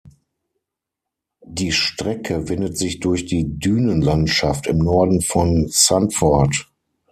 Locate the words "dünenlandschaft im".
3.59-4.79